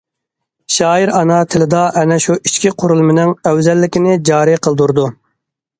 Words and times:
شائىر 0.75 1.11
ئانا 1.19 1.37
تىلدا 1.55 1.83
ئەنە 2.01 2.19
شۇ 2.25 2.39
ئىچكى 2.39 2.75
قۇرۇلمىنىڭ 2.81 3.35
ئەۋزەللىكىنى 3.51 4.19
جارى 4.31 4.59
قىلدۇرىدۇ. 4.69 5.09